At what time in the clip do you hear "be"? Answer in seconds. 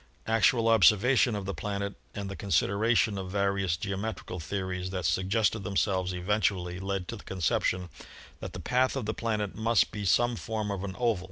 9.91-10.03